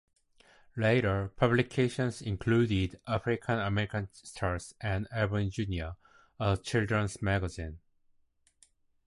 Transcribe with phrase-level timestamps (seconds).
[0.75, 5.95] Later publications included "African American Stars" and "Ebony Junior",
[6.39, 7.77] a children's magazine.